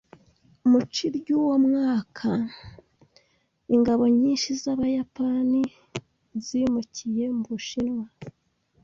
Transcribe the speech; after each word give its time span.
Mu 0.69 0.79
ci 0.93 1.05
ry'uwo 1.15 1.53
mwaka, 1.65 2.29
ingabo 3.75 4.03
nyinshi 4.19 4.49
z'Abayapani 4.61 5.61
zimukiye 6.45 7.25
mu 7.35 7.43
Bushinwa. 7.51 8.07